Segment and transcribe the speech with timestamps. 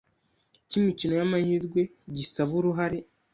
[0.69, 1.81] cy imikino y amahirwe
[2.15, 2.99] gisaba uruhare